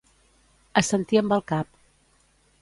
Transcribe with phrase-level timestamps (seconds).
[0.81, 1.71] Assentir amb el cap.